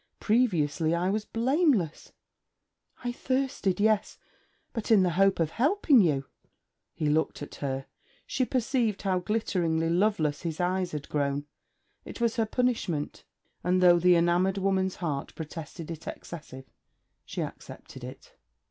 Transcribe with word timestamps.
Previously 0.19 0.95
I 0.95 1.11
was 1.11 1.25
blameless. 1.25 2.11
I 3.03 3.11
thirsted, 3.11 3.79
yes; 3.79 4.17
but 4.73 4.89
in 4.89 5.03
the 5.03 5.11
hope 5.11 5.39
of 5.39 5.51
helping 5.51 6.01
you.' 6.01 6.25
He 6.95 7.07
looked 7.07 7.43
at 7.43 7.53
her. 7.61 7.85
She 8.25 8.43
perceived 8.43 9.03
how 9.03 9.19
glitteringly 9.19 9.91
loveless 9.91 10.41
his 10.41 10.59
eyes 10.59 10.93
had 10.93 11.07
grown. 11.07 11.45
It 12.03 12.19
was 12.19 12.37
her 12.37 12.47
punishment; 12.47 13.25
and 13.63 13.79
though 13.79 13.99
the 13.99 14.15
enamoured 14.15 14.57
woman's 14.57 14.95
heart 14.95 15.35
protested 15.35 15.91
it 15.91 16.07
excessive, 16.07 16.65
she 17.23 17.43
accepted 17.43 18.03
it. 18.03 18.33